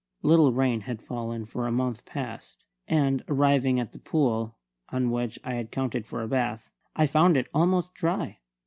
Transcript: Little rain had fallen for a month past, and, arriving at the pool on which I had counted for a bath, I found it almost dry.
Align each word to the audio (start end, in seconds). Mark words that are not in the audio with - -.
Little 0.23 0.51
rain 0.51 0.81
had 0.81 0.99
fallen 0.99 1.45
for 1.45 1.67
a 1.67 1.71
month 1.71 2.05
past, 2.05 2.63
and, 2.87 3.23
arriving 3.27 3.79
at 3.79 3.91
the 3.91 3.99
pool 3.99 4.57
on 4.89 5.11
which 5.11 5.37
I 5.43 5.53
had 5.53 5.69
counted 5.69 6.07
for 6.07 6.23
a 6.23 6.27
bath, 6.27 6.71
I 6.95 7.05
found 7.05 7.37
it 7.37 7.49
almost 7.53 7.93
dry. 7.93 8.39